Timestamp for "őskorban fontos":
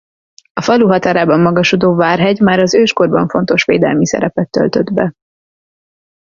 2.73-3.65